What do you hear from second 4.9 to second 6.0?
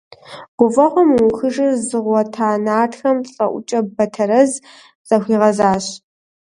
захуигъэзащ.